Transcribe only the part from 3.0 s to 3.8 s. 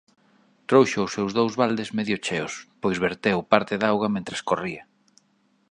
verteu parte